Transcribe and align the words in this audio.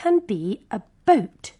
can 0.00 0.18
be 0.20 0.64
a 0.70 0.80
boat. 1.04 1.52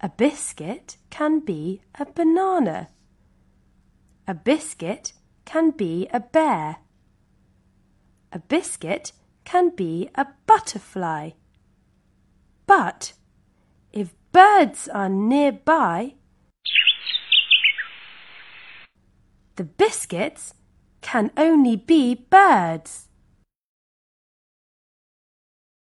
A 0.00 0.08
biscuit 0.08 0.98
can 1.10 1.40
be 1.40 1.80
a 1.98 2.06
banana. 2.06 2.90
A 4.28 4.34
biscuit 4.34 5.14
can 5.44 5.72
be 5.72 6.06
a 6.12 6.20
bear. 6.20 6.76
A 8.30 8.38
biscuit 8.38 9.10
can 9.42 9.70
be 9.70 10.08
a 10.14 10.28
butterfly. 10.46 11.30
But 12.68 13.14
if 13.92 14.14
birds 14.30 14.86
are 14.86 15.08
nearby, 15.08 16.14
the 19.56 19.64
biscuits 19.64 20.54
can 21.00 21.32
only 21.36 21.74
be 21.74 22.14
birds. 22.14 23.08